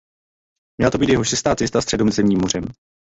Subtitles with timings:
[0.77, 2.63] Měla to být jeho šestá cesta Středozemním mořem.